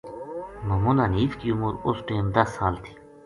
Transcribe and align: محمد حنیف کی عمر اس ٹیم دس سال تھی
محمد 0.67 0.99
حنیف 1.05 1.35
کی 1.41 1.49
عمر 1.55 1.73
اس 1.85 1.97
ٹیم 2.07 2.25
دس 2.35 2.49
سال 2.57 2.73
تھی 2.83 2.93